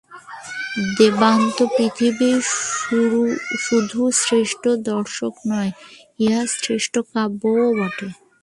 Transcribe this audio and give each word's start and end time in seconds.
বেদান্ত 0.95 1.57
পৃথিবীর 1.75 2.39
শুধু 3.65 4.01
শ্রেষ্ঠ 4.21 4.63
দর্শনই 4.89 5.41
নয়, 5.49 5.71
ইহা 6.23 6.41
শ্রেষ্ঠ 6.55 6.93
কাব্যও 7.11 7.67
বটে। 7.77 8.07